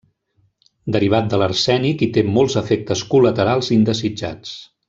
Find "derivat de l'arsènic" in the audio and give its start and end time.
0.95-2.03